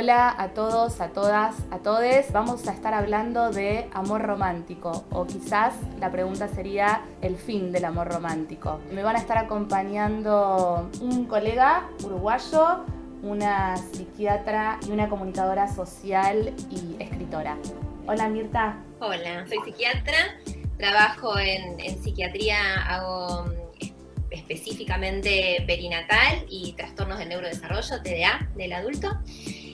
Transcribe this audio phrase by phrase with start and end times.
[0.00, 2.30] Hola a todos, a todas, a todes.
[2.30, 7.84] Vamos a estar hablando de amor romántico o quizás la pregunta sería el fin del
[7.84, 8.78] amor romántico.
[8.92, 12.84] Me van a estar acompañando un colega uruguayo,
[13.22, 17.58] una psiquiatra y una comunicadora social y escritora.
[18.06, 18.76] Hola Mirta.
[19.00, 20.38] Hola, soy psiquiatra,
[20.76, 23.46] trabajo en, en psiquiatría, hago
[24.30, 29.08] específicamente perinatal y trastornos del neurodesarrollo, TDA, del adulto.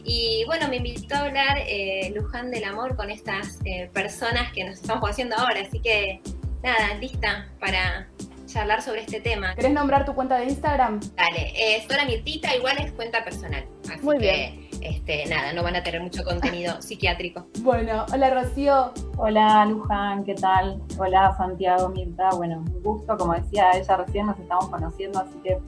[0.05, 4.62] Y bueno, me invitó a hablar eh, Luján del amor con estas eh, personas que
[4.64, 6.21] nos estamos conociendo ahora, así que
[6.62, 8.09] nada, lista para
[8.45, 9.54] charlar sobre este tema.
[9.54, 11.00] ¿Querés nombrar tu cuenta de Instagram?
[11.17, 13.67] Dale, es Dora Mirtita, igual es cuenta personal.
[13.90, 14.68] Así Muy que, bien.
[14.82, 17.46] Este, nada, no van a tener mucho contenido psiquiátrico.
[17.61, 18.93] Bueno, hola Rocío.
[19.17, 20.82] Hola Luján, ¿qué tal?
[20.98, 22.29] Hola Santiago, Mirta.
[22.36, 25.59] Bueno, un gusto, como decía ella recién, nos estamos conociendo, así que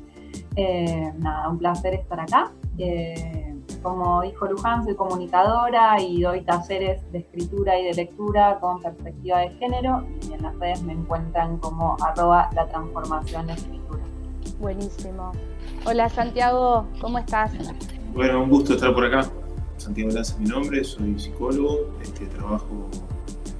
[0.56, 2.52] eh, nada, un placer estar acá.
[2.78, 3.45] Eh,
[3.86, 9.38] como dijo Luján, soy comunicadora y doy talleres de escritura y de lectura con perspectiva
[9.38, 14.02] de género y en las redes me encuentran como arroba la transformación escritura.
[14.58, 15.30] Buenísimo.
[15.84, 17.52] Hola Santiago, ¿cómo estás?
[18.12, 19.30] Bueno, un gusto estar por acá.
[19.77, 22.89] Santiago Lanza es mi nombre, soy psicólogo, este, trabajo,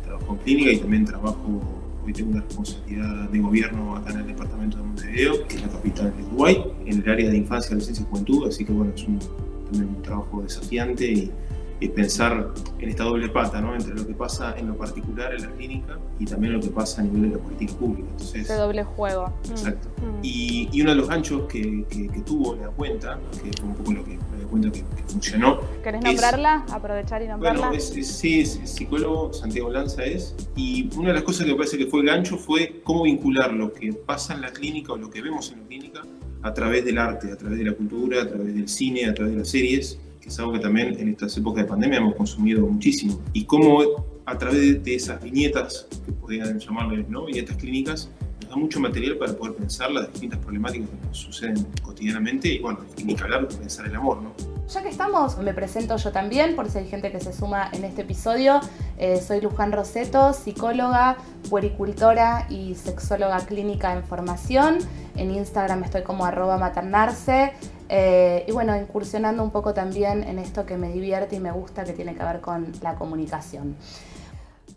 [0.05, 1.61] trabajo en clínica y también trabajo,
[2.05, 5.69] hoy tengo una responsabilidad de gobierno acá en el departamento de Montevideo, que es la
[5.69, 9.05] capital de Uruguay, en el área de infancia, adolescencia y juventud, así que bueno, es
[9.05, 9.21] un,
[9.67, 11.31] también un trabajo desafiante y,
[11.79, 13.75] y pensar en esta doble pata, ¿no?
[13.75, 17.03] entre lo que pasa en lo particular en la clínica y también lo que pasa
[17.03, 18.09] a nivel de la política pública.
[18.13, 19.27] Entonces, Este doble juego.
[19.49, 19.89] Mm, Exacto.
[20.01, 20.19] mm.
[20.23, 23.75] Y, y uno de los ganchos que, que, que tuvo la cuenta, que fue un
[23.75, 26.65] poco lo que me di cuenta que, que funcionó, ¿Querés es- nombrarla?
[26.73, 27.61] Aprovechar y nombrarla.
[27.61, 31.53] bueno, es, es- sí, es psicólogo, Santiago Lanza es, y una de las cosas que
[31.53, 34.95] me parece que fue el gancho fue cómo vincular lo que pasa en la clínica
[34.95, 36.01] o lo que vemos en la clínica
[36.47, 39.33] a través del arte, a través de la cultura, a través del cine, a través
[39.33, 42.65] de las series, que es algo que también en estas épocas de pandemia hemos consumido
[42.65, 43.21] muchísimo.
[43.33, 47.27] Y cómo a través de, esas viñetas, que podrían llamarle ¿no?
[47.27, 48.11] viñetas clínicas,
[48.43, 52.59] nos da mucho material para poder pensar las distintas problemáticas que nos suceden cotidianamente y
[52.61, 54.56] bueno, ni que hablar de pensar el amor, ¿no?
[54.69, 57.85] Ya que estamos, me presento yo también, por si hay gente que se suma en
[57.85, 58.61] este episodio.
[58.99, 61.19] Eh, soy Luján Roseto, psicóloga,
[61.49, 64.79] puericultora y sexóloga clínica en formación.
[65.15, 67.53] En Instagram estoy como arroba maternarse.
[67.89, 71.85] Eh, y bueno, incursionando un poco también en esto que me divierte y me gusta,
[71.85, 73.77] que tiene que ver con la comunicación.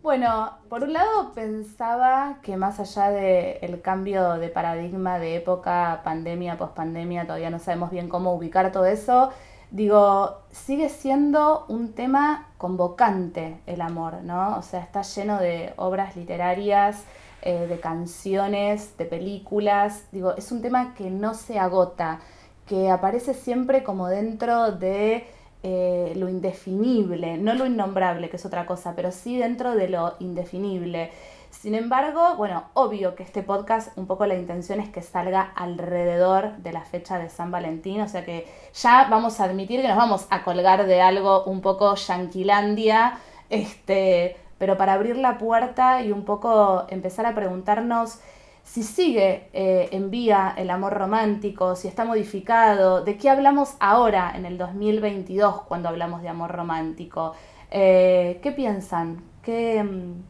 [0.01, 6.57] Bueno, por un lado pensaba que más allá del cambio de paradigma de época, pandemia,
[6.57, 9.31] pospandemia, todavía no sabemos bien cómo ubicar todo eso,
[9.71, 14.57] digo, sigue siendo un tema convocante el amor, ¿no?
[14.57, 17.03] O sea, está lleno de obras literarias,
[17.41, 22.19] eh, de canciones, de películas, digo, es un tema que no se agota,
[22.67, 25.25] que aparece siempre como dentro de
[25.63, 30.15] eh, lo indefinible, no lo innombrable, que es otra cosa, pero sí dentro de lo
[30.19, 31.11] indefinible.
[31.49, 36.57] Sin embargo, bueno, obvio que este podcast un poco la intención es que salga alrededor
[36.57, 39.97] de la fecha de San Valentín, o sea que ya vamos a admitir que nos
[39.97, 43.17] vamos a colgar de algo un poco yanquilandia,
[43.49, 48.19] este, pero para abrir la puerta y un poco empezar a preguntarnos
[48.63, 54.31] si sigue eh, en vía el amor romántico, si está modificado, de qué hablamos ahora
[54.35, 57.33] en el 2022 cuando hablamos de amor romántico.
[57.71, 59.23] Eh, ¿Qué piensan?
[59.41, 60.28] ¿Qué, mm,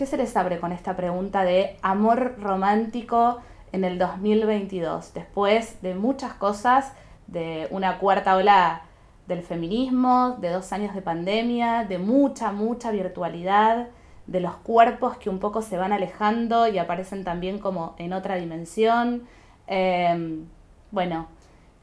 [0.00, 5.12] ¿Qué se les abre con esta pregunta de amor romántico en el 2022?
[5.12, 6.94] Después de muchas cosas,
[7.26, 8.80] de una cuarta ola
[9.26, 13.88] del feminismo, de dos años de pandemia, de mucha, mucha virtualidad,
[14.26, 18.36] de los cuerpos que un poco se van alejando y aparecen también como en otra
[18.36, 19.24] dimensión.
[19.66, 20.46] Eh,
[20.92, 21.26] bueno,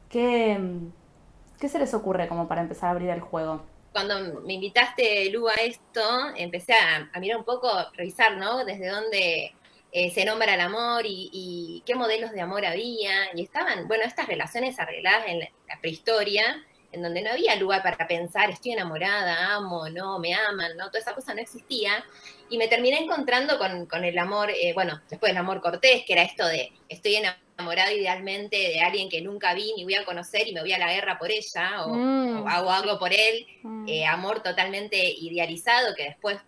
[0.08, 0.80] ¿qué,
[1.60, 3.60] ¿qué se les ocurre como para empezar a abrir el juego?
[3.98, 8.64] Cuando me invitaste, Lu, a esto, empecé a, a mirar un poco, revisar, ¿no?
[8.64, 9.56] Desde dónde
[9.90, 13.34] eh, se nombra el amor y, y qué modelos de amor había.
[13.34, 17.82] Y estaban, bueno, estas relaciones arregladas en la, la prehistoria, en donde no había lugar
[17.82, 20.86] para pensar, estoy enamorada, amo, no, me aman, ¿no?
[20.86, 22.04] Toda esa cosa no existía.
[22.48, 26.14] Y me terminé encontrando con, con el amor, eh, bueno, después el amor cortés, que
[26.14, 30.48] era esto de estoy enamorado idealmente de alguien que nunca vi ni voy a conocer
[30.48, 32.42] y me voy a la guerra por ella, o, Mm.
[32.42, 33.46] o hago algo por él.
[33.62, 33.88] Mm.
[33.88, 36.38] Eh, amor totalmente idealizado, que después,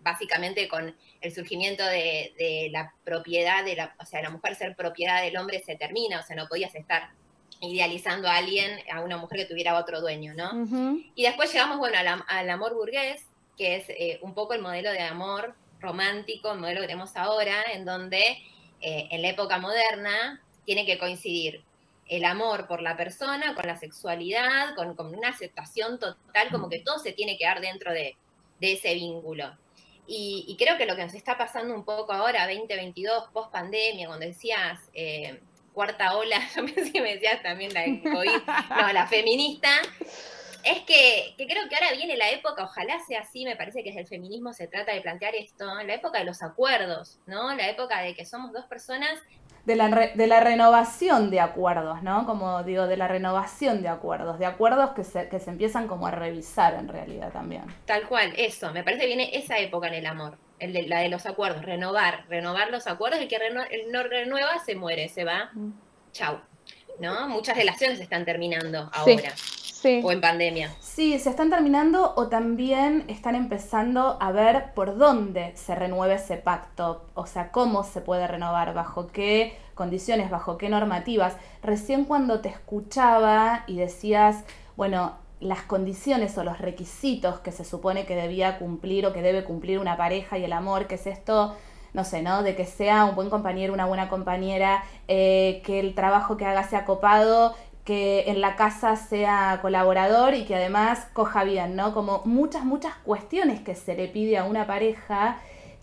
[0.00, 4.74] básicamente con el surgimiento de, de la propiedad, de la, o sea, la mujer ser
[4.74, 7.10] propiedad del hombre se termina, o sea, no podías estar
[7.62, 11.00] idealizando a alguien, a una mujer que tuviera otro dueño, ¿no?
[11.14, 13.24] Y después llegamos, bueno, al amor burgués,
[13.56, 17.62] que es eh, un poco el modelo de amor romántico, el modelo que tenemos ahora,
[17.72, 18.20] en donde
[18.80, 21.62] eh, en la época moderna tiene que coincidir
[22.08, 26.98] el amor por la persona, con la sexualidad, con, una aceptación total, como que todo
[26.98, 28.16] se tiene que dar dentro de,
[28.60, 29.56] ese vínculo.
[30.06, 34.26] Y, creo que lo que nos está pasando un poco ahora, 2022, post pandemia, cuando
[34.26, 35.40] decías eh,
[35.72, 39.68] cuarta ola, yo pensé que me decías también la no, la feminista,
[40.64, 44.02] es que, creo que ahora viene la época, ojalá sea así, me parece que desde
[44.02, 47.54] el feminismo se trata de plantear esto, la época de los acuerdos, ¿no?
[47.54, 49.18] La época de que somos dos personas.
[49.64, 52.26] De la, de la renovación de acuerdos, ¿no?
[52.26, 56.06] Como digo, de la renovación de acuerdos, de acuerdos que se, que se empiezan como
[56.06, 57.64] a revisar en realidad también.
[57.84, 61.00] Tal cual, eso, me parece que viene esa época en el amor, el de, la
[61.00, 63.38] de los acuerdos, renovar, renovar los acuerdos, el que
[63.90, 65.72] no renueva se muere, se va, mm.
[66.12, 66.38] chau.
[67.00, 67.28] ¿No?
[67.28, 69.34] Muchas relaciones están terminando ahora.
[70.04, 70.72] O en pandemia.
[70.78, 76.36] Sí, se están terminando o también están empezando a ver por dónde se renueve ese
[76.36, 81.36] pacto, o sea, cómo se puede renovar, bajo qué condiciones, bajo qué normativas.
[81.62, 84.44] Recién cuando te escuchaba y decías,
[84.76, 89.44] bueno, las condiciones o los requisitos que se supone que debía cumplir o que debe
[89.44, 91.56] cumplir una pareja y el amor, que es esto
[91.92, 92.42] no sé, ¿no?
[92.42, 96.62] De que sea un buen compañero, una buena compañera, eh, que el trabajo que haga
[96.64, 97.54] sea copado
[97.84, 101.92] que en la casa sea colaborador y que además coja bien, ¿no?
[101.92, 105.38] Como muchas, muchas cuestiones que se le pide a una pareja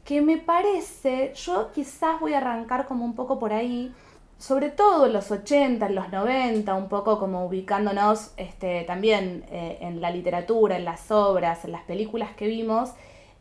[0.06, 3.94] que me parece, yo quizás voy a arrancar como un poco por ahí,
[4.40, 9.78] sobre todo en los 80, en los 90, un poco como ubicándonos este, también eh,
[9.82, 12.92] en la literatura, en las obras, en las películas que vimos,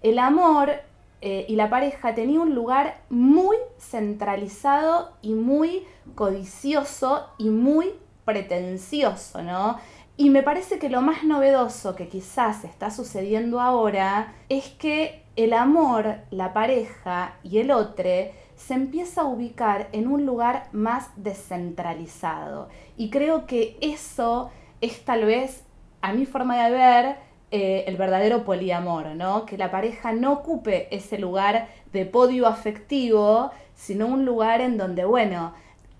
[0.03, 0.73] el amor
[1.21, 5.85] eh, y la pareja tenía un lugar muy centralizado y muy
[6.17, 7.93] codicioso y muy
[8.25, 9.79] pretencioso, ¿no?
[10.17, 15.53] Y me parece que lo más novedoso que quizás está sucediendo ahora es que el
[15.53, 18.11] amor, la pareja y el otro
[18.59, 22.69] se empieza a ubicar en un lugar más descentralizado.
[22.97, 24.51] Y creo que eso
[24.81, 25.65] es tal vez,
[26.03, 27.17] a mi forma de ver,
[27.53, 29.47] eh, el verdadero poliamor, ¿no?
[29.47, 35.05] Que la pareja no ocupe ese lugar de podio afectivo, sino un lugar en donde,
[35.05, 35.55] bueno,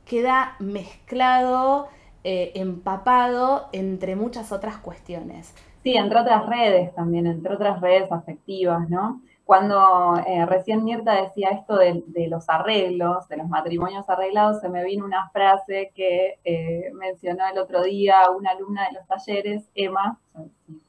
[0.05, 1.89] queda mezclado
[2.25, 5.55] eh, empapado entre muchas otras cuestiones.
[5.85, 9.23] Sí, entre otras redes también, entre otras redes afectivas, ¿no?
[9.49, 14.85] Cuando eh, recién Mirta decía esto de, los arreglos, de los matrimonios arreglados, se me
[14.85, 20.21] vino una frase que eh, mencionó el otro día una alumna de los talleres, Emma,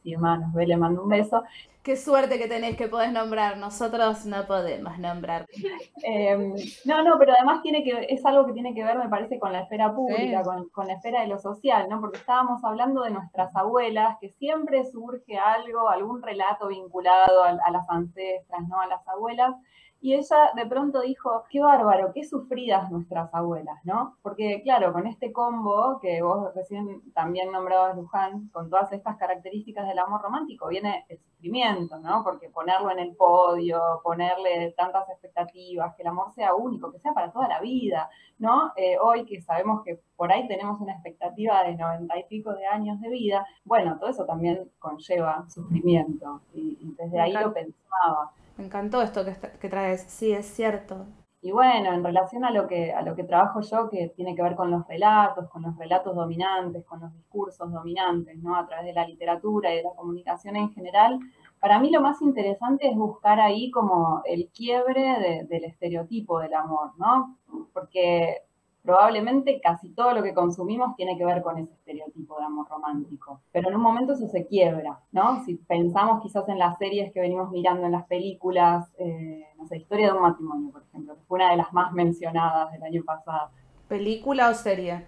[0.04, 1.44] si Emma nos ve, le mando un beso,
[1.82, 5.48] Qué suerte que tenés que podés nombrar, nosotros no podemos nombrar.
[6.04, 6.54] Em,
[6.86, 9.52] no, no, pero además tiene que, es algo que tiene que ver, me parece, con
[9.52, 12.00] la esfera pública, con, la esfera de lo social, ¿no?
[12.00, 17.72] Porque estábamos hablando de nuestras abuelas, que siempre surge algo, algún relato vinculado a, a
[17.72, 18.80] las ancestras, ¿no?
[18.80, 19.56] A las abuelas,
[20.02, 24.16] y ella de pronto dijo, qué bárbaro, qué sufridas nuestras abuelas, ¿no?
[24.22, 29.88] Porque claro, con este combo que vos recién también nombrabas, Luján, con todas estas características
[29.88, 32.24] del amor romántico, viene el sufrimiento, ¿no?
[32.24, 37.14] Porque ponerlo en el podio, ponerle tantas expectativas, que el amor sea único, que sea
[37.14, 38.72] para toda la vida, ¿no?
[38.78, 42.66] Eh, hoy que sabemos que por ahí tenemos una expectativa de noventa y pico de
[42.66, 48.32] años de vida, bueno, todo eso también conlleva sufrimiento y, y desde ahí lo pensaba.
[48.60, 51.06] Me encantó esto que, traes, sí, es cierto.
[51.42, 54.42] Y bueno, en relación a lo, que, a lo que trabajo yo, que tiene que
[54.42, 58.58] ver con los relatos, con los relatos dominantes, con los discursos dominantes, ¿no?
[58.58, 61.20] A través de la literatura y de la comunicación en general,
[61.62, 66.92] para mí lo más interesante es buscar ahí como el quiebre del estereotipo del amor,
[66.98, 67.38] ¿no?
[67.72, 68.42] Porque
[68.84, 73.42] probablemente casi todo lo que consumimos tiene que ver con ese estereotipo de amor romántico.
[73.52, 75.44] Pero en un momento eso se quiebra, ¿no?
[75.44, 79.78] Si pensamos quizás en las series que venimos mirando en las películas, eh, no sé,
[79.78, 83.04] Historia de un matrimonio, por ejemplo, que fue una de las más mencionadas del año
[83.04, 83.50] pasado.
[83.88, 85.06] ¿Película o serie?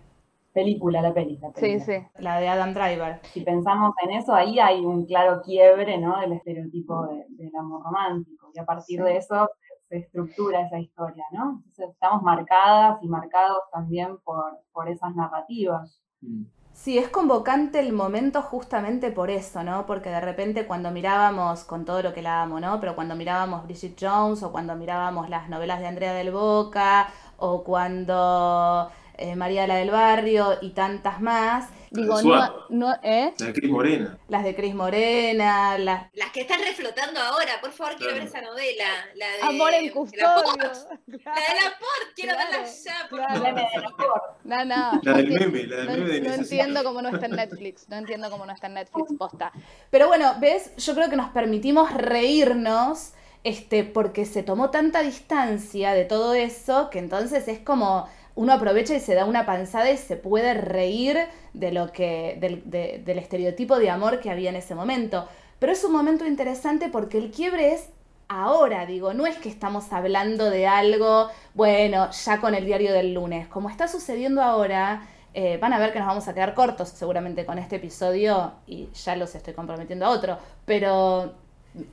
[0.54, 1.54] Película, la película.
[1.56, 3.20] Sí, sí, la de Adam Driver.
[3.24, 6.20] Si pensamos en eso, ahí hay un claro quiebre, ¿no?
[6.20, 8.50] Del estereotipo del amor romántico.
[8.54, 9.50] Y a partir de eso
[9.98, 11.62] estructura esa historia, ¿no?
[11.66, 16.02] Entonces estamos marcadas y marcados también por, por esas narrativas.
[16.22, 16.44] Mm.
[16.74, 19.86] Sí, es convocante el momento justamente por eso, ¿no?
[19.86, 22.80] Porque de repente cuando mirábamos, con todo lo que la amo, ¿no?
[22.80, 27.64] Pero cuando mirábamos Bridget Jones o cuando mirábamos las novelas de Andrea del Boca o
[27.64, 28.90] cuando
[29.22, 31.70] eh, María la del Barrio y tantas más.
[31.92, 33.34] Digo, no, no, ¿eh?
[33.38, 34.18] Las de Cris Morena.
[34.30, 36.06] Las de Cris Morena, las...
[36.14, 38.86] Las que están reflotando ahora, por favor, quiero ver esa novela.
[39.16, 40.24] La de, Amor en custodio.
[40.26, 43.08] La, de la Port, quiero verla ya.
[43.10, 43.20] Por
[44.46, 45.02] No, no.
[45.04, 47.98] La del meme, la del meme de No entiendo cómo no está en Netflix, no
[47.98, 49.52] entiendo cómo no está en Netflix, posta.
[49.90, 53.12] Pero bueno, ves, yo creo que nos permitimos reírnos
[53.44, 58.96] este, porque se tomó tanta distancia de todo eso que entonces es como uno aprovecha
[58.96, 61.18] y se da una panzada y se puede reír
[61.54, 65.28] de lo que, del, del estereotipo de amor que había en ese momento.
[65.60, 67.90] Pero es un momento interesante porque el quiebre es
[68.32, 73.14] ahora, digo, no es que estamos hablando de algo, bueno, ya con el diario del
[73.14, 76.90] lunes, como está sucediendo ahora, eh, van a ver que nos vamos a quedar cortos
[76.90, 81.36] seguramente con este episodio y ya los estoy comprometiendo a otro, pero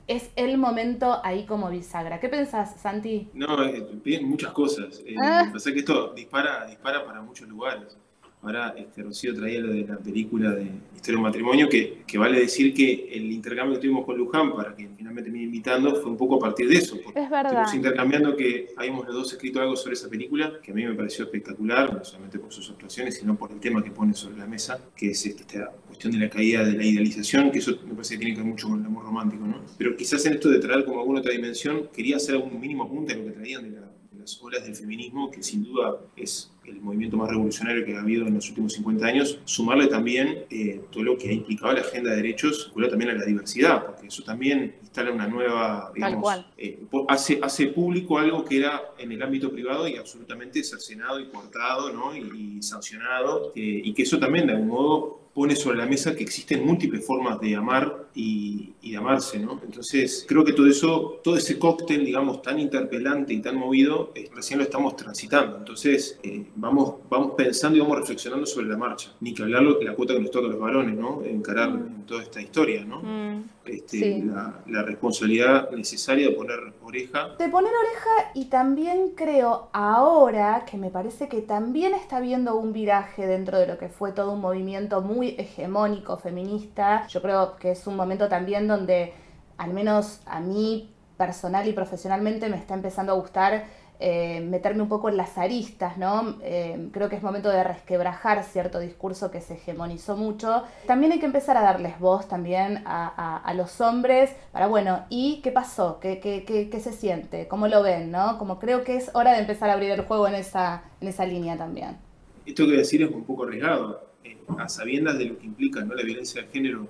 [0.07, 2.19] es el momento ahí como bisagra.
[2.19, 3.29] ¿Qué pensás, Santi?
[3.33, 5.01] No, eh, piden muchas cosas.
[5.05, 5.49] Eh, ah.
[5.51, 7.97] Pasa que esto dispara, dispara para muchos lugares.
[8.41, 12.17] Ahora este, Rocío traía lo de la película de Historia de un matrimonio, que, que,
[12.17, 16.11] vale decir que el intercambio que tuvimos con Luján, para que finalmente me invitando, fue
[16.11, 16.97] un poco a partir de eso.
[17.15, 17.45] Es verdad.
[17.45, 20.93] Estuvimos intercambiando que habíamos los dos escrito algo sobre esa película, que a mí me
[20.93, 24.45] pareció espectacular, no solamente por sus actuaciones, sino por el tema que pone sobre la
[24.45, 28.15] mesa, que es esta cuestión de la caída de la idealización, que eso me parece
[28.15, 29.61] que tiene que ver mucho con el amor romántico, ¿no?
[29.77, 33.13] Pero quizás en esto de traer como alguna otra dimensión, quería hacer algún mínimo apunte
[33.13, 36.81] a lo que traían de, de las olas del feminismo, que sin duda es el
[36.81, 41.03] movimiento más revolucionario que ha habido en los últimos 50 años, sumarle también eh, todo
[41.03, 44.23] lo que ha implicado la agenda de derechos, vinculado también a la diversidad, porque eso
[44.23, 49.51] también instala una nueva, digamos, eh, hace, hace público algo que era en el ámbito
[49.51, 52.15] privado y absolutamente cercenado y cortado ¿no?
[52.15, 56.23] y, sancionado, eh, y que eso también de algún modo pone sobre la mesa que
[56.23, 59.61] existen múltiples formas de amar y, de amarse, ¿no?
[59.63, 64.29] Entonces, creo que todo eso, todo ese cóctel, digamos, tan interpelante y tan movido, eh,
[64.33, 65.57] recién lo estamos transitando.
[65.57, 69.11] Entonces, eh, vamos, vamos pensando y vamos reflexionando sobre la marcha.
[69.21, 71.23] Ni que hablar de la cuota que nos toca a los varones, ¿no?
[71.23, 72.05] Encarar mm.
[72.05, 73.01] toda esta historia, ¿no?
[73.01, 73.43] Mm.
[73.65, 77.29] Este, la, responsabilidad necesaria de poner oreja.
[77.37, 82.73] De poner oreja y también creo ahora que me parece que también está habiendo un
[82.73, 87.07] viraje dentro de lo que fue todo un movimiento muy hegemónico feminista.
[87.07, 89.13] Yo creo que es un momento también donde
[89.57, 93.65] al menos a mí personal y profesionalmente me está empezando a gustar
[94.01, 96.37] eh, meterme un poco en las aristas, ¿no?
[96.41, 100.63] Eh, creo que es momento de resquebrajar cierto discurso que se hegemonizó mucho.
[100.87, 105.51] También hay que empezar a darles voz también a, los hombres para, bueno, ¿y qué
[105.51, 105.99] pasó?
[105.99, 107.49] ¿Qué, qué, qué, se siente?
[107.49, 108.09] ¿Cómo lo ven?
[108.09, 108.37] ¿no?
[108.37, 111.25] Como creo que es hora de empezar a abrir el juego en esa, en esa
[111.25, 111.97] línea también.
[112.45, 115.93] Esto que decir es un poco arriesgado, eh, a sabiendas de lo que implica ¿no?
[115.93, 116.87] la violencia de género,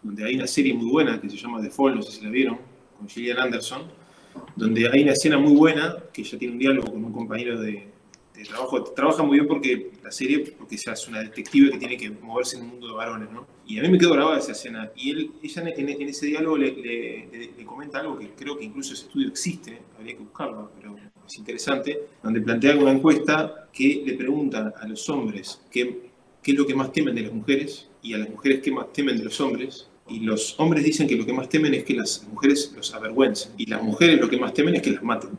[0.00, 2.30] donde hay una serie muy buena que se llama The Fall, no sé si la
[2.30, 2.58] vieron,
[2.96, 3.82] con Gillian Anderson,
[4.54, 7.94] donde hay una escena muy buena, que ella tiene un diálogo con un compañero de,
[8.48, 8.84] trabajo.
[8.84, 12.56] Trabaja muy bien porque la serie, porque se hace una detective que tiene que moverse
[12.56, 13.46] en un mundo de varones, ¿no?
[13.66, 14.90] Y a mí me quedó grabada esa escena.
[14.94, 19.06] Y él, ella en, ese diálogo le, le, comenta algo que creo que incluso ese
[19.06, 24.74] estudio existe, habría que buscarlo, pero es interesante, donde plantea una encuesta que le pregunta
[24.78, 26.10] a los hombres qué,
[26.42, 28.92] qué es lo que más temen de las mujeres y a las mujeres qué más
[28.92, 31.94] temen de los hombres y los hombres dicen que lo que más temen es que
[31.94, 33.52] las mujeres los avergüencen.
[33.56, 35.30] Y las mujeres lo que más temen es que las maten.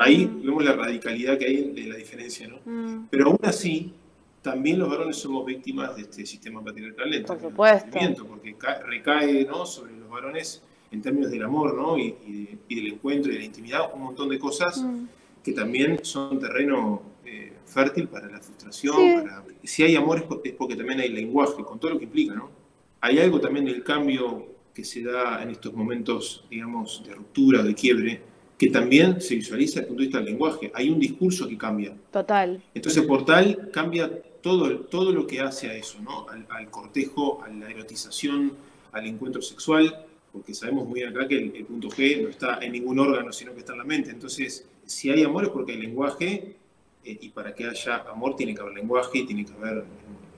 [0.00, 2.58] Ahí vemos la radicalidad que hay de la diferencia, ¿no?
[2.64, 3.08] Mm.
[3.10, 3.92] Pero aún así,
[4.40, 7.34] también los varones somos víctimas de este sistema patriarcal lento.
[7.34, 8.26] Por supuesto.
[8.26, 9.66] Porque recae ¿no?
[9.66, 11.98] sobre los varones en términos del amor ¿no?
[11.98, 15.04] y, del encuentro y de la intimidad, un montón de cosas mm.
[15.42, 19.30] que también son terreno eh, fértil para la frustración.
[19.62, 22.63] Si hay amor es porque también hay lenguaje, con todo lo que implica, ¿no?
[23.04, 27.74] Hay algo también del cambio que se da en estos momentos, digamos, de ruptura, de
[27.74, 28.22] quiebre,
[28.56, 30.72] que también se visualiza desde el punto de vista del lenguaje.
[30.74, 31.94] Hay un discurso que cambia.
[32.10, 32.62] Total.
[32.72, 36.24] Entonces, Portal cambia todo, todo lo que hace a eso, ¿no?
[36.48, 38.54] Al, cortejo, a la erotización,
[38.92, 42.72] al encuentro sexual, porque sabemos muy bien acá que el, punto G no está en
[42.72, 44.12] ningún órgano, sino que está en la mente.
[44.12, 46.56] Entonces, si hay amor es porque hay lenguaje,
[47.04, 49.84] eh, y para que haya amor tiene que haber lenguaje, tiene que haber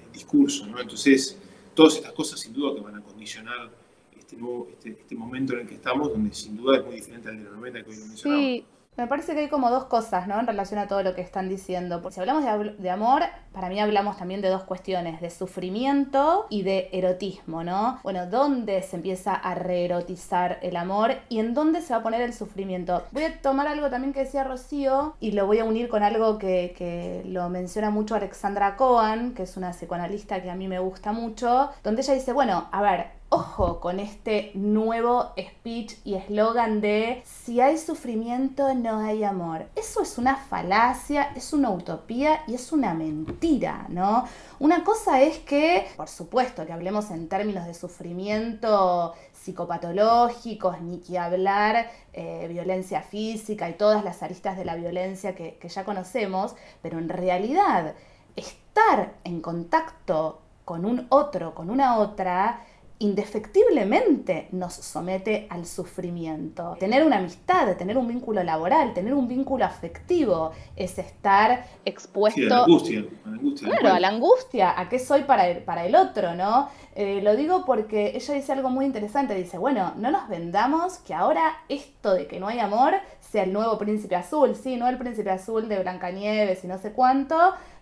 [0.04, 0.80] el discurso, ¿no?
[0.80, 1.38] Entonces,
[1.76, 3.70] todas estas cosas sin duda que van a condicionar
[4.18, 7.28] este, nuevo, este, este, momento en el que estamos, donde sin duda es muy diferente
[7.28, 8.44] al de los 90 que hoy mencionamos.
[8.44, 8.64] Sí,
[8.96, 10.40] me parece que hay como dos cosas, ¿no?
[10.40, 12.00] En relación a todo lo que están diciendo.
[12.00, 12.44] Porque si hablamos
[12.78, 13.22] de, amor,
[13.52, 18.00] para mí hablamos también de dos cuestiones, de sufrimiento y de erotismo, ¿no?
[18.02, 22.22] Bueno, ¿dónde se empieza a reerotizar el amor y en dónde se va a poner
[22.22, 23.04] el sufrimiento?
[23.12, 26.38] Voy a tomar algo también que decía Rocío y lo voy a unir con algo
[26.38, 30.78] que, que lo menciona mucho Alexandra Cohen, que es una psicoanalista que a mí me
[30.78, 36.80] gusta mucho, donde ella dice, bueno, a ver, Ojo con este nuevo speech y eslogan
[36.80, 39.66] de si hay sufrimiento no hay amor.
[39.74, 44.26] Eso es una falacia, es una utopía y es una mentira, ¿no?
[44.60, 51.18] Una cosa es que, por supuesto, que hablemos en términos de sufrimiento psicopatológicos, ni que
[51.18, 56.54] hablar eh, violencia física y todas las aristas de la violencia que, que ya conocemos,
[56.80, 57.96] pero en realidad
[58.36, 62.60] estar en contacto con un otro, con una otra,
[62.98, 66.76] indefectiblemente nos somete al sufrimiento.
[66.80, 72.48] Tener una amistad, tener un vínculo laboral, tener un vínculo afectivo, es estar expuesto a
[72.48, 73.00] la angustia.
[73.00, 76.34] A la angustia claro, a la angustia, a qué soy para el, para el otro,
[76.34, 76.68] ¿no?
[76.94, 81.12] Eh, lo digo porque ella dice algo muy interesante, dice, bueno, no nos vendamos que
[81.12, 84.96] ahora esto de que no hay amor sea el nuevo príncipe azul, sí, no el
[84.96, 87.36] príncipe azul de Blancanieves y no sé cuánto,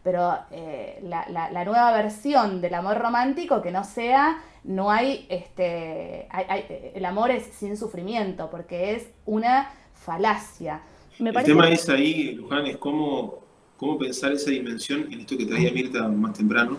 [0.04, 6.28] pero eh, la, nueva versión del amor romántico que no sea, no hay, este,
[6.94, 10.82] el amor es sin sufrimiento, porque es una falacia.
[11.18, 13.42] el tema es ahí, Luján, es cómo,
[13.78, 16.76] cómo pensar esa dimensión en esto que traía Mirta más temprano,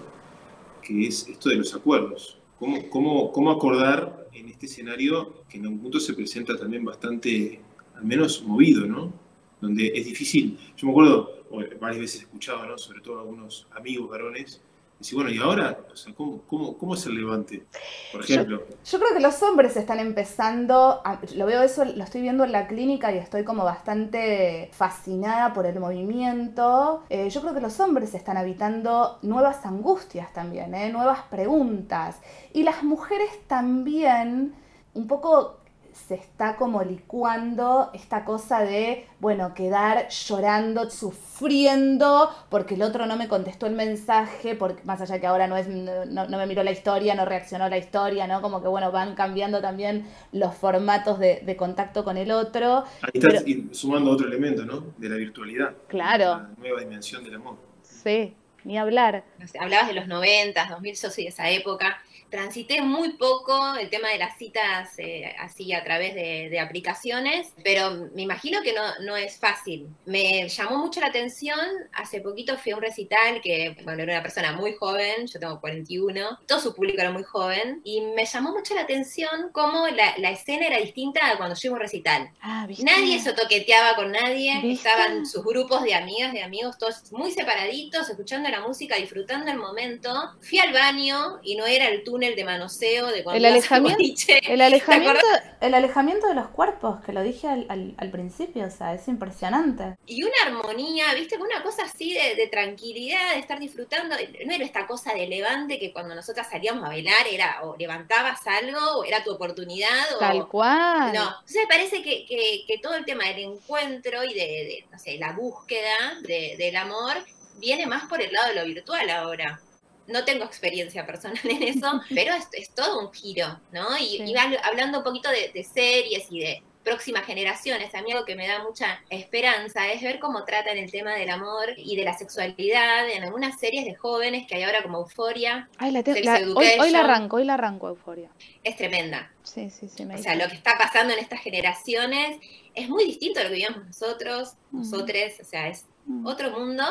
[0.84, 2.38] que es esto de los acuerdos.
[2.60, 7.60] ¿Cómo, cómo, cómo acordar en este escenario que en algún punto se presenta también bastante,
[7.96, 9.12] al menos movido, ¿no?
[9.60, 10.60] Donde es difícil.
[10.77, 11.34] Yo me acuerdo,
[11.79, 12.77] varias veces escuchado, ¿no?
[12.77, 14.62] Sobre todo algunos amigos varones,
[15.00, 15.77] decir, bueno, ¿y ahora?
[16.15, 17.63] ¿cómo, cómo, cómo es el levante?
[18.12, 18.63] Por ejemplo.
[18.85, 21.01] Yo, creo que los hombres están empezando,
[21.35, 25.65] lo veo eso, lo estoy viendo en la clínica y estoy como bastante fascinada por
[25.65, 27.03] el movimiento.
[27.09, 30.91] Eh, yo creo que los hombres están habitando nuevas angustias también, ¿eh?
[30.91, 32.17] nuevas preguntas.
[32.53, 34.55] Y las mujeres también,
[34.93, 35.59] un poco
[35.95, 43.15] se está como licuando esta cosa de, bueno, quedar llorando, sufriendo, porque el otro no
[43.15, 46.71] me contestó el mensaje, porque más allá que ahora no, es, no, me miró la
[46.71, 48.41] historia, no reaccionó la historia, ¿no?
[48.41, 52.83] Como que, bueno, van cambiando también los formatos de, contacto con el otro.
[53.01, 54.83] Ahí estás sumando otro elemento, ¿no?
[54.97, 55.73] De la virtualidad.
[55.87, 56.25] Claro.
[56.25, 57.55] La nueva dimensión del amor.
[57.81, 58.35] Sí,
[58.65, 59.24] ni hablar.
[59.60, 64.10] hablabas de los 90, 2000, yo soy de esa época transité muy poco el tema
[64.10, 69.17] de las citas eh, así a través de, aplicaciones, pero me imagino que no, no
[69.17, 69.88] es fácil.
[70.05, 71.60] Me llamó mucho la atención,
[71.93, 75.60] hace poquito fui a un recital que, bueno, era una persona muy joven, yo tengo
[75.60, 80.17] 41, todo su público era muy joven, y me llamó mucho la atención cómo la,
[80.17, 82.29] la escena era distinta a cuando yo iba a un recital.
[82.41, 87.31] Ah, nadie se toqueteaba con nadie, estaban sus grupos de amigas, de amigos, todos muy
[87.31, 90.12] separaditos, escuchando la música, disfrutando el momento.
[90.41, 94.03] Fui al baño y no era el túnel de manoseo de cuando el alejamiento,
[94.43, 95.25] el alejamiento,
[95.62, 99.98] el alejamiento de los cuerpos, que lo dije al, principio, o sea, es impresionante.
[100.05, 104.15] Y una armonía, viste, una cosa así de, tranquilidad, de estar disfrutando,
[104.46, 108.46] no era esta cosa de levante que cuando nosotras salíamos a bailar era o levantabas
[108.48, 110.20] algo, o era tu oportunidad, o...
[110.20, 111.13] Tal cual.
[111.13, 115.18] No, entonces me parece que, que, todo el tema del encuentro y de, no sé,
[115.18, 117.18] la búsqueda del amor
[117.57, 119.61] viene más por el lado de lo virtual ahora
[120.07, 123.98] no tengo experiencia personal en eso, pero es, todo un giro, ¿no?
[123.98, 128.48] Y, hablando un poquito de, series y de próximas generaciones, a mí algo que me
[128.48, 133.09] da mucha esperanza es ver cómo tratan el tema del amor y de la sexualidad
[133.09, 135.68] en algunas series de jóvenes que hay ahora como Euforia.
[135.81, 138.29] hoy, la arranco, hoy la arranco Euforia.
[138.63, 139.31] Es tremenda.
[139.41, 140.03] Sí, sí, sí.
[140.03, 142.37] o sea, lo que está pasando en estas generaciones
[142.75, 144.77] es muy distinto a lo que vivíamos nosotros, mm.
[144.77, 146.27] nosotros, o sea, es mm.
[146.27, 146.83] otro mundo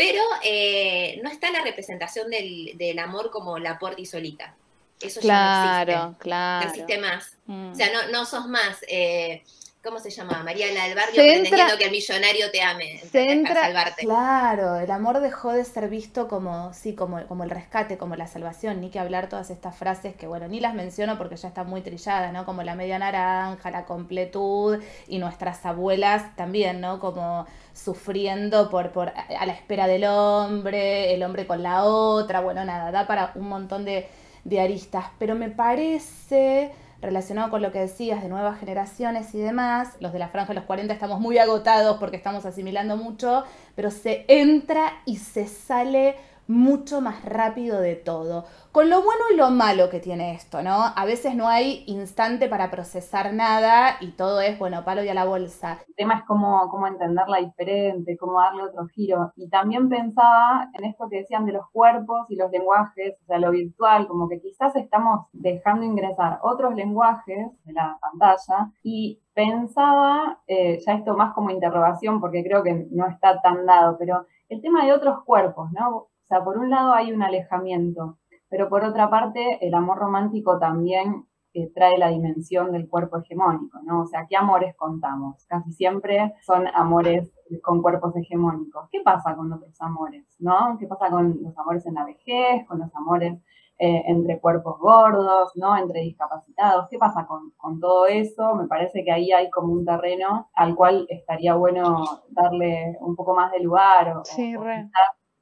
[0.00, 4.54] pero eh, no está la representación del, amor como la y solita.
[4.98, 6.18] Eso ya no existe.
[6.20, 7.36] Claro, No existe más.
[7.46, 9.42] O sea, no, no sos más, eh,
[9.82, 10.42] ¿cómo se llama?
[10.42, 13.00] Mariana del barrio pretendiendo que el millonario te ame
[13.42, 14.02] para salvarte.
[14.02, 18.26] Claro, el amor dejó de ser visto como, sí, como, como el rescate, como la
[18.26, 21.68] salvación, ni que hablar todas estas frases que, bueno, ni las menciono porque ya están
[21.68, 22.44] muy trilladas, ¿no?
[22.44, 27.00] Como la media naranja, la completud, y nuestras abuelas también, ¿no?
[27.00, 32.64] Como sufriendo por, por a la espera del hombre, el hombre con la otra, bueno,
[32.64, 34.08] nada, da para un montón de,
[34.44, 39.96] de aristas, pero me parece relacionado con lo que decías de nuevas generaciones y demás,
[40.00, 43.90] los de la franja de los 40 estamos muy agotados porque estamos asimilando mucho, pero
[43.90, 46.16] se entra y se sale
[46.50, 48.44] mucho más rápido de todo.
[48.72, 50.84] Con lo bueno y lo malo que tiene esto, ¿no?
[50.94, 55.14] A veces no hay instante para procesar nada y todo es, bueno, palo y a
[55.14, 55.78] la bolsa.
[55.88, 59.32] El tema es cómo, cómo entenderla diferente, cómo darle otro giro.
[59.36, 63.38] Y también pensaba en esto que decían de los cuerpos y los lenguajes, o sea,
[63.38, 70.40] lo virtual, como que quizás estamos dejando ingresar otros lenguajes de la pantalla y pensaba,
[70.46, 74.60] eh, ya esto más como interrogación porque creo que no está tan dado, pero el
[74.60, 76.08] tema de otros cuerpos, ¿no?
[76.30, 80.60] O sea, por un lado hay un alejamiento, pero por otra parte el amor romántico
[80.60, 84.02] también eh, trae la dimensión del cuerpo hegemónico, ¿no?
[84.02, 85.44] O sea, ¿qué amores contamos?
[85.48, 87.28] Casi siempre son amores
[87.64, 88.88] con cuerpos hegemónicos.
[88.92, 90.76] ¿Qué pasa con otros amores, no?
[90.78, 93.42] ¿Qué pasa con los amores en la vejez, con los amores
[93.80, 95.76] eh, entre cuerpos gordos, ¿no?
[95.76, 96.86] Entre discapacitados.
[96.88, 98.54] ¿Qué pasa con, todo eso?
[98.54, 103.34] Me parece que ahí hay como un terreno al cual estaría bueno darle un poco
[103.34, 104.54] más de lugar o, sí,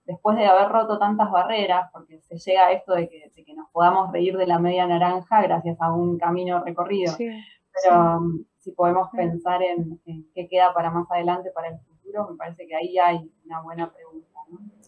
[0.08, 4.12] después de haber roto tantas barreras, porque se llega a esto de que, nos podamos
[4.12, 7.14] reír de la media naranja gracias a un camino recorrido.
[7.18, 10.00] Pero um, si podemos pensar en,
[10.34, 13.92] qué queda para más adelante, para el futuro, me parece que ahí hay una buena
[13.92, 14.28] pregunta.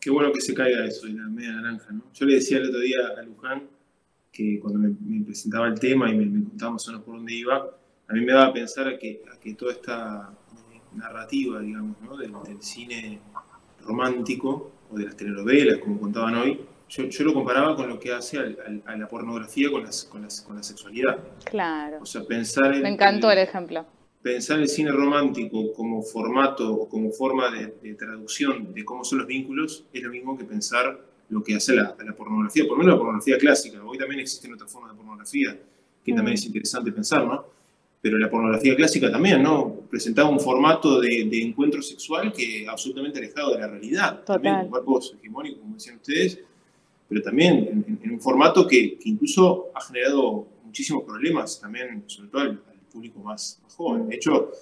[0.01, 1.93] Qué bueno que se caiga eso de la media naranja.
[1.93, 2.05] ¿no?
[2.13, 3.69] Yo le decía el otro día a Luján
[4.33, 7.35] que cuando me, presentaba el tema y me, me contaba más o menos por dónde
[7.35, 7.57] iba,
[8.11, 10.33] a mí me daba a pensar a que, a que toda esta
[10.73, 12.17] eh, narrativa, digamos, ¿no?
[12.17, 13.21] del, cine
[13.83, 18.13] romántico o de las telenovelas, como contaban hoy, yo, yo lo comparaba con lo que
[18.13, 21.19] hace a la pornografía con, las, con, las, con, la sexualidad.
[21.45, 21.99] Claro.
[22.03, 22.83] O sea, pensar en...
[22.83, 23.87] Me encantó el, ejemplo.
[24.23, 29.19] Pensar el cine romántico como formato o como forma de, de, traducción de cómo son
[29.19, 32.79] los vínculos es lo mismo que pensar lo que hace la, la pornografía, por lo
[32.79, 33.83] menos la pornografía clásica.
[33.85, 35.57] Hoy también existen otras formas de pornografía
[36.05, 37.45] que también es interesante pensar, ¿no?
[38.03, 39.81] Pero la pornografía clásica también, ¿no?
[39.91, 44.21] Presentaba un formato de, de encuentro sexual que absolutamente alejado de la realidad.
[44.21, 44.43] Total.
[44.43, 46.41] También cuerpos hegemónicos, como decían ustedes,
[47.11, 52.43] pero también en, un formato que, que, incluso ha generado muchísimos problemas también, sobre todo
[52.43, 54.09] al, al público más, más, joven.
[54.09, 54.53] De hecho,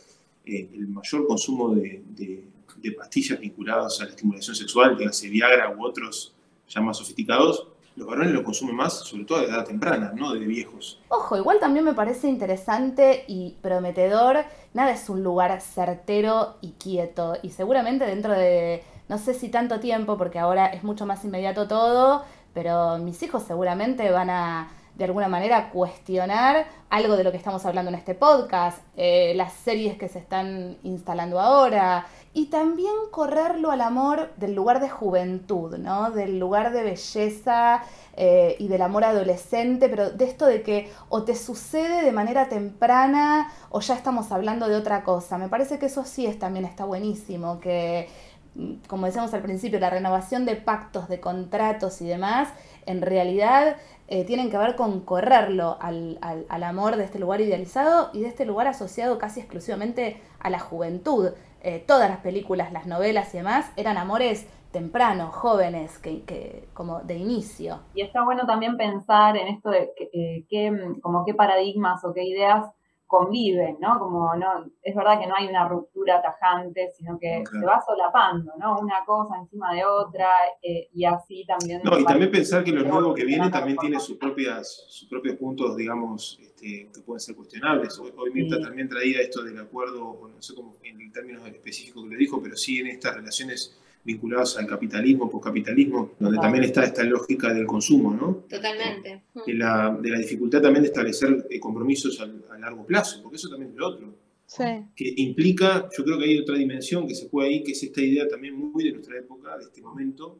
[0.46, 2.44] eh, el mayor consumo de, de,
[2.78, 6.34] de, pastillas vinculadas a la estimulación sexual, dígase Viagra u otros
[6.66, 7.68] ya más sofisticados,
[7.98, 11.00] los varones lo consumen más, sobre todo de edad temprana, no de viejos.
[11.08, 14.44] Ojo, igual también me parece interesante y prometedor.
[14.72, 17.36] Nada es un lugar certero y quieto.
[17.42, 21.66] Y seguramente dentro de, no sé si tanto tiempo, porque ahora es mucho más inmediato
[21.66, 22.22] todo,
[22.54, 27.64] pero mis hijos seguramente van a de alguna manera cuestionar algo de lo que estamos
[27.64, 32.06] hablando en este podcast, eh, las series que se están instalando ahora,
[32.38, 36.12] y también correrlo al amor del lugar de juventud, ¿no?
[36.12, 37.82] Del lugar de belleza
[38.16, 42.48] eh, y del amor adolescente, pero de esto de que o te sucede de manera
[42.48, 45.36] temprana o ya estamos hablando de otra cosa.
[45.36, 48.08] Me parece que eso sí es, también está buenísimo, que
[48.54, 52.50] mm, como decíamos al principio, la renovación de pactos, de contratos y demás,
[52.86, 58.10] en realidad eh, tienen que ver con correrlo al, al, amor de este lugar idealizado
[58.12, 61.32] y de este lugar asociado casi exclusivamente a la juventud.
[61.62, 67.00] Eh, todas las películas, las novelas y demás eran amores tempranos, jóvenes, que, que, como
[67.00, 67.80] de inicio.
[67.94, 72.24] Y está bueno también pensar en esto de que, eh, como qué paradigmas o qué
[72.24, 72.64] ideas
[73.08, 73.98] conviven, ¿no?
[73.98, 78.52] Como no, es verdad que no hay una ruptura tajante, sino que se va solapando,
[78.60, 78.78] ¿no?
[78.78, 80.28] Una cosa encima de otra
[80.62, 81.80] eh, y así también.
[81.82, 85.36] No, y también pensar que lo nuevo que viene también tiene sus propias, sus propios
[85.36, 87.98] puntos, digamos, este, que pueden ser cuestionables.
[87.98, 92.16] Hoy, Mirta también traía esto del acuerdo, no sé cómo en términos específicos que le
[92.16, 97.52] dijo, pero sí en estas relaciones vinculados al capitalismo, poscapitalismo, donde también está esta lógica
[97.52, 98.44] del consumo, ¿no?
[98.48, 99.24] Totalmente.
[99.46, 103.50] De la, de la dificultad también de establecer eh, compromisos a, largo plazo, porque eso
[103.50, 104.14] también es lo otro.
[104.46, 104.64] Sí.
[104.96, 108.00] Que implica, yo creo que hay otra dimensión que se puede ahí, que es esta
[108.00, 110.38] idea también muy de nuestra época, de este momento,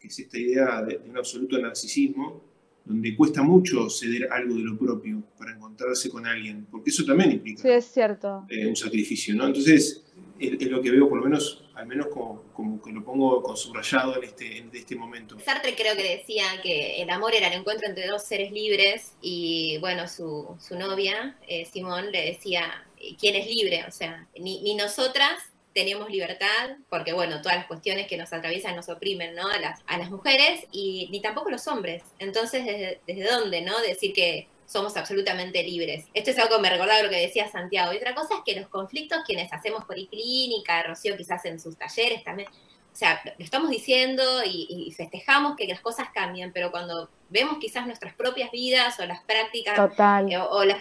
[0.00, 2.42] que es esta idea de, un absoluto narcisismo,
[2.84, 7.30] donde cuesta mucho ceder algo de lo propio para encontrarse con alguien, porque eso también
[7.30, 8.46] implica sí, es cierto.
[8.48, 9.46] Eh, un sacrificio, ¿no?
[9.46, 10.02] Entonces,
[10.38, 13.56] es, lo que veo, por lo menos, al menos como, como que lo pongo con
[13.56, 15.38] subrayado en este, en este momento.
[15.40, 19.78] Sartre creo que decía que el amor era el encuentro entre dos seres libres y,
[19.78, 22.86] bueno, su, su novia, eh, Simón, le decía,
[23.18, 23.84] ¿quién es libre?
[23.86, 25.38] O sea, ni, ni nosotras
[25.74, 29.48] tenemos libertad, porque bueno, todas las cuestiones que nos atraviesan nos oprimen, ¿no?
[29.48, 32.02] A las, a las mujeres y ni tampoco los hombres.
[32.18, 33.80] Entonces, ¿desde, ¿desde dónde, no?
[33.80, 36.06] Decir que somos absolutamente libres.
[36.14, 37.92] Esto es algo que me recordaba lo que decía Santiago.
[37.92, 42.24] Y otra cosa es que los conflictos, quienes hacemos policlínica, Rocío quizás en sus talleres
[42.24, 42.48] también,
[42.92, 47.86] o sea, lo estamos diciendo y, festejamos que las cosas cambian, pero cuando vemos quizás
[47.86, 50.30] nuestras propias vidas o las prácticas Total.
[50.30, 50.78] Eh, o, las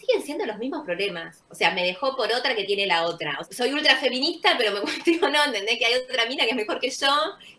[0.00, 1.42] siguen siendo los mismos problemas.
[1.50, 3.38] O sea, me dejó por otra que tiene la otra.
[3.50, 5.78] soy ultra feminista, pero me cuestiono, ¿entendés?
[5.78, 7.08] Que hay otra mina que es mejor que yo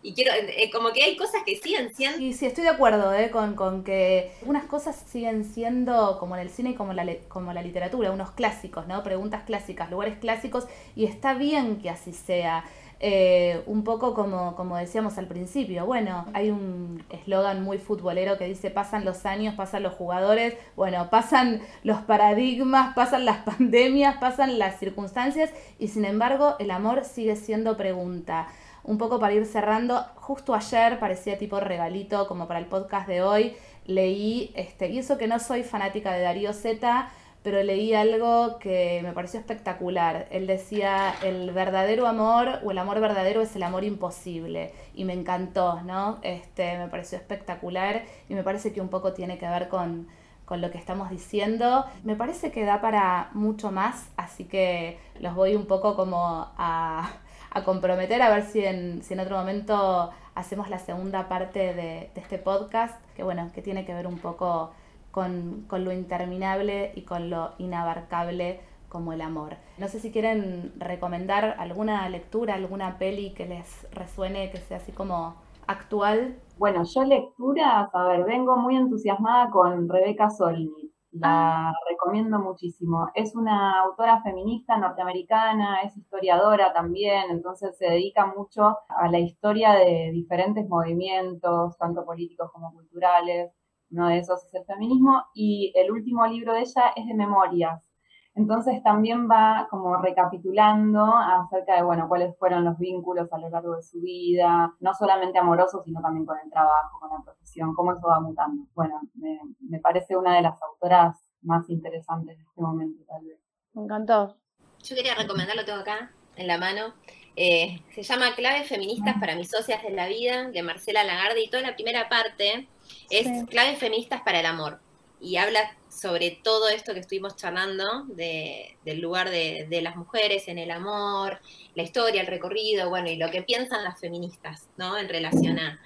[0.02, 2.18] y quiero, eh, como que hay cosas que siguen siendo...
[2.18, 3.30] Sí, sí, estoy de acuerdo ¿eh?
[3.30, 7.52] con, con que algunas cosas siguen siendo como en el cine y como la, como
[7.52, 9.02] la literatura, unos clásicos, ¿no?
[9.02, 12.64] Preguntas clásicas, lugares clásicos y está bien que así sea.
[13.04, 18.44] Eh, un poco como, como decíamos al principio, bueno, hay un eslogan muy futbolero que
[18.44, 24.56] dice pasan los años, pasan los jugadores, bueno, pasan los paradigmas, pasan las pandemias, pasan
[24.56, 28.46] las circunstancias y sin embargo el amor sigue siendo pregunta.
[28.84, 33.22] Un poco para ir cerrando, justo ayer parecía tipo regalito como para el podcast de
[33.22, 37.10] hoy, leí, este, y eso que no soy fanática de Darío Z,
[37.42, 40.28] pero leí algo que me pareció espectacular.
[40.30, 44.72] Él decía, el verdadero amor o el amor verdadero es el amor imposible.
[44.94, 46.18] Y me encantó, ¿no?
[46.22, 50.08] Este, me pareció espectacular y me parece que un poco tiene que ver con,
[50.44, 51.84] con lo que estamos diciendo.
[52.04, 57.10] Me parece que da para mucho más, así que los voy un poco como a,
[57.50, 62.10] a comprometer, a ver si en, si en otro momento hacemos la segunda parte de,
[62.14, 64.72] este podcast, que bueno, que tiene que ver un poco
[65.12, 69.56] con, con lo interminable y con lo inabarcable como el amor.
[69.78, 74.92] No sé si quieren recomendar alguna lectura, alguna peli que les resuene, que sea así
[74.92, 76.36] como actual.
[76.58, 80.92] Bueno, yo lecturas, a ver, vengo muy entusiasmada con Rebeca Solnit.
[81.12, 81.72] La ah.
[81.90, 83.08] recomiendo muchísimo.
[83.14, 89.72] Es una autora feminista norteamericana, es historiadora también, entonces se dedica mucho a la historia
[89.74, 93.52] de diferentes movimientos, tanto políticos como culturales.
[93.92, 97.92] Uno de esos es el feminismo y el último libro de ella es de memorias,
[98.34, 103.76] entonces también va como recapitulando acerca de, bueno, cuáles fueron los vínculos a lo largo
[103.76, 107.92] de su vida, no solamente amorosos, sino también con el trabajo, con la profesión, cómo
[107.92, 108.64] eso va mutando.
[108.74, 113.38] Bueno, me, parece una de las autoras más interesantes de este momento, tal vez.
[113.74, 114.36] Me encantó.
[114.82, 116.94] Yo quería recomendarlo, tengo acá en la mano.
[117.34, 121.48] Eh, se llama Claves Feministas para mis socias de la vida, de Marcela Lagarde, y
[121.48, 122.66] toda la primera parte
[123.10, 124.80] es Claves Feministas para el amor.
[125.20, 130.70] Y habla sobre todo esto que estuvimos charlando, del lugar de, las mujeres en el
[130.70, 131.40] amor,
[131.74, 134.98] la historia, el recorrido, bueno, y lo que piensan las feministas, ¿no?
[134.98, 135.80] En relación a,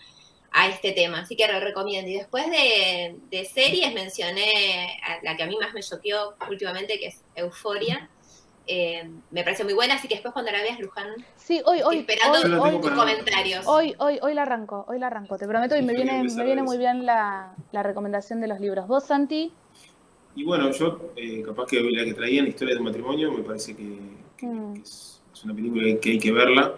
[0.70, 1.20] este tema.
[1.20, 2.10] Así que lo recomiendo.
[2.10, 7.22] Y después de, series mencioné la que a mí más me choqueó últimamente, que es
[7.34, 8.08] Euforia.
[8.68, 11.08] Eh, me parece muy buena, así que después cuando la veas, Luján.
[11.36, 11.98] Sí, hoy, hoy.
[11.98, 13.66] Esperando hoy, tus comentarios.
[13.66, 16.62] Hoy, hoy, hoy la arranco, hoy la arranco, te prometo, y me viene, me viene
[16.62, 18.88] muy bien la, la recomendación de los libros.
[18.88, 19.52] ¿Vos, Santi?
[20.36, 23.74] Y bueno, yo eh, capaz que la que traía en Historia de matrimonio me parece
[23.74, 23.98] que,
[24.42, 24.76] mm.
[24.82, 26.74] es, una película que hay que verla,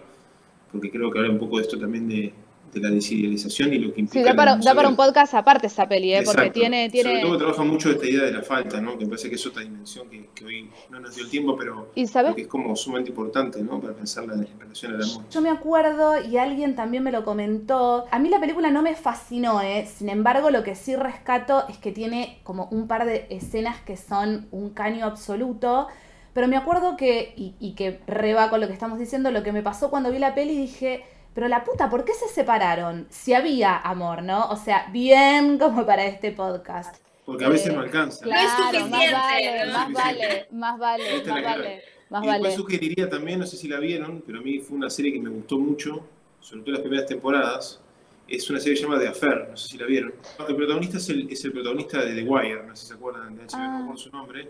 [0.71, 2.33] porque creo que habla un poco de esto también de,
[2.73, 4.23] de la desidealización y lo que implica.
[4.23, 6.23] Sí, da para, da para un podcast aparte esa peli, ¿eh?
[6.23, 7.09] porque tiene, tiene.
[7.09, 8.97] Sobre todo trabaja mucho esta idea de la falta, ¿no?
[8.97, 11.55] Que me parece que es otra dimensión que, que hoy no nos dio el tiempo,
[11.57, 13.79] pero que es como sumamente importante, ¿no?
[13.79, 15.23] Para pensar la relación al amor.
[15.29, 18.05] Yo me acuerdo, y alguien también me lo comentó.
[18.11, 19.87] A mí la película no me fascinó, ¿eh?
[19.87, 23.97] Sin embargo, lo que sí rescato es que tiene como un par de escenas que
[23.97, 25.87] son un caño absoluto.
[26.33, 29.51] Pero me acuerdo que, y, y que reba con lo que estamos diciendo, lo que
[29.51, 33.07] me pasó cuando vi la peli, dije pero la puta, ¿por qué se separaron?
[33.09, 34.49] Si había amor, ¿no?
[34.49, 36.95] O sea, bien como para este podcast.
[37.25, 38.23] Porque a veces no alcanza.
[38.23, 41.83] Claro, más vale, más vale, más vale, más vale.
[42.09, 44.89] Más y después sugeriría también, no sé si la vieron, pero a mí fue una
[44.89, 46.03] serie que me gustó mucho,
[46.39, 47.79] sobre todo las primeras temporadas.
[48.27, 50.13] Es una serie que se llama The Affair, no sé si la vieron.
[50.47, 53.35] El protagonista es el, es el protagonista de The Wire, no sé si se acuerdan
[53.35, 53.85] de HBO ah.
[53.87, 54.47] por su nombre.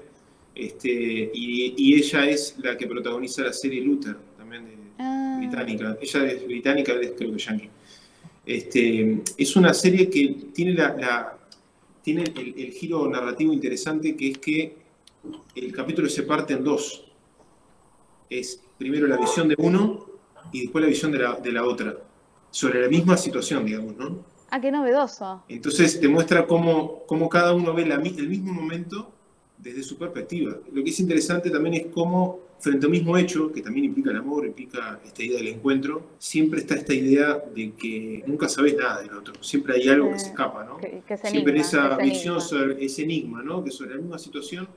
[0.55, 4.88] Este, y, y, ella es la que protagoniza la serie Luther, también de.
[5.49, 5.97] Británica.
[6.01, 7.69] Ella es británica, él es creo que yankee.
[8.45, 11.37] Este, es una serie que tiene, la,
[12.01, 14.77] tiene el, giro narrativo interesante que es que
[15.55, 17.05] el capítulo se parte en dos.
[18.29, 20.05] Es primero la visión de uno
[20.51, 21.95] y después la visión de la, de la otra,
[22.49, 24.25] sobre la misma situación, digamos, ¿no?
[24.49, 25.43] Ah, qué novedoso.
[25.47, 29.11] Entonces demuestra cómo, cómo cada uno ve el mismo momento
[29.59, 30.57] desde su perspectiva.
[30.71, 34.17] Lo que es interesante también es cómo, frente al mismo hecho, que también implica el
[34.17, 39.01] amor, implica esta idea del encuentro, siempre está esta idea de que nunca sabes nada
[39.01, 40.79] del otro, siempre hay algo que se escapa, ¿no?
[41.23, 43.63] siempre esa visión sobre ese enigma, ¿no?
[43.63, 44.67] Que sobre la misma situación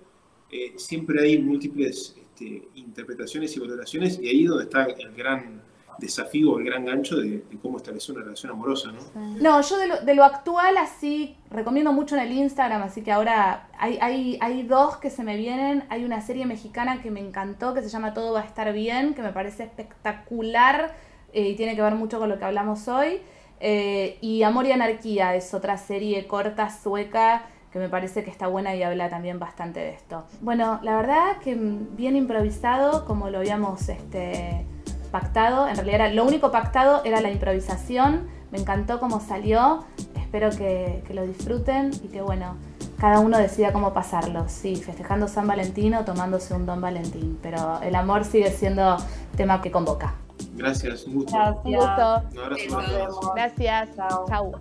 [0.51, 5.63] eh, siempre hay múltiples este, interpretaciones y valoraciones y ahí es donde está el gran
[6.03, 9.01] desafío el gran gancho de, cómo establecer una relación amorosa, ¿no?
[9.41, 13.99] No, yo de lo, actual así recomiendo mucho en el Instagram, así que ahora hay,
[14.01, 15.85] hay, hay dos que se me vienen.
[15.89, 19.15] Hay una serie mexicana que me encantó, que se llama Todo va a estar bien,
[19.15, 20.95] que me parece espectacular
[21.33, 23.21] eh, y tiene que ver mucho con lo que hablamos hoy.
[23.61, 28.49] Eh, y Amor y Anarquía es otra serie corta sueca que me parece que está
[28.49, 30.25] buena y habla también bastante de esto.
[30.43, 34.67] Bueno, la verdad que bien improvisado, como lo habíamos este,
[35.13, 39.85] pactado, en realidad era, lo único pactado era la improvisación, me encantó cómo salió,
[40.17, 42.57] espero que, lo disfruten y que bueno,
[42.99, 47.81] cada uno decida cómo pasarlo, sí, festejando San Valentín o tomándose un Don Valentín, pero
[47.83, 48.97] el amor sigue siendo
[49.37, 50.15] tema que convoca.
[50.55, 51.37] Gracias, un gusto.
[51.65, 53.33] Un abrazo.
[53.35, 53.91] Gracias.
[53.97, 54.53] Chao.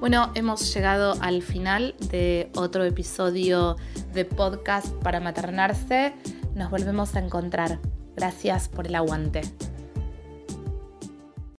[0.00, 3.76] Bueno, hemos llegado al final de otro episodio
[4.14, 6.14] de podcast para maternarse.
[6.54, 7.78] Nos volvemos a encontrar.
[8.20, 9.40] Gracias por el aguante.